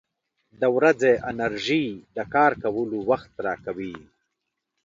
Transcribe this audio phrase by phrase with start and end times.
[0.61, 3.95] •د ورځې انرژي د کار کولو وخت راکوي.